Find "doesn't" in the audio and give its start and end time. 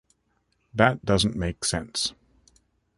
1.05-1.35